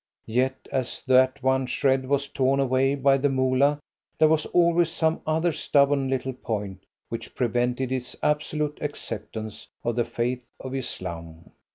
Yet 0.25 0.67
as 0.71 1.03
that 1.05 1.43
one 1.43 1.67
shred 1.67 2.07
was 2.07 2.27
torn 2.27 2.59
away 2.59 2.95
by 2.95 3.19
the 3.19 3.29
Moolah, 3.29 3.77
there 4.17 4.29
was 4.29 4.47
always 4.47 4.89
some 4.89 5.21
other 5.27 5.51
stubborn 5.51 6.09
little 6.09 6.33
point 6.33 6.85
which 7.09 7.35
prevented 7.35 7.91
his 7.91 8.17
absolute 8.23 8.79
acceptance 8.81 9.67
of 9.83 9.95
the 9.95 10.05
faith 10.05 10.43
of 10.59 10.73
Islam. 10.73 11.51